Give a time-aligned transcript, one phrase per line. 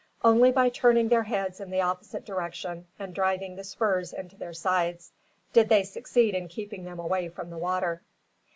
[0.23, 4.51] Only by turning their heads in the opposite direction and driving the spurs into their
[4.51, 5.11] sides,
[5.53, 8.01] did they succeed in keeping them away from the water.